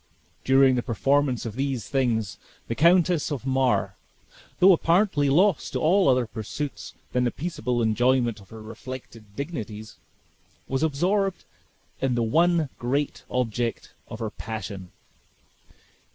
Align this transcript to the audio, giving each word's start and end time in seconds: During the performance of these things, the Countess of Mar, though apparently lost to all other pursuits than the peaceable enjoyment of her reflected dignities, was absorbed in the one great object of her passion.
During 0.43 0.73
the 0.73 0.81
performance 0.81 1.45
of 1.45 1.55
these 1.55 1.87
things, 1.87 2.39
the 2.67 2.73
Countess 2.73 3.31
of 3.31 3.45
Mar, 3.45 3.93
though 4.59 4.73
apparently 4.73 5.29
lost 5.29 5.73
to 5.73 5.79
all 5.79 6.09
other 6.09 6.25
pursuits 6.25 6.95
than 7.11 7.23
the 7.23 7.29
peaceable 7.29 7.83
enjoyment 7.83 8.39
of 8.39 8.49
her 8.49 8.63
reflected 8.63 9.35
dignities, 9.35 9.97
was 10.67 10.81
absorbed 10.81 11.45
in 12.01 12.15
the 12.15 12.23
one 12.23 12.69
great 12.79 13.25
object 13.29 13.93
of 14.07 14.17
her 14.17 14.31
passion. 14.31 14.91